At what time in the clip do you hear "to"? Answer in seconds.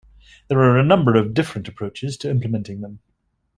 2.17-2.29